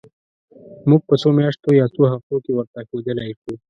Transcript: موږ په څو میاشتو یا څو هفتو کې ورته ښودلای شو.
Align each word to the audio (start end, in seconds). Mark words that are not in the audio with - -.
موږ 0.89 1.01
په 1.09 1.15
څو 1.21 1.29
میاشتو 1.37 1.69
یا 1.79 1.85
څو 1.95 2.01
هفتو 2.13 2.35
کې 2.43 2.51
ورته 2.55 2.79
ښودلای 2.89 3.31
شو. 3.39 3.53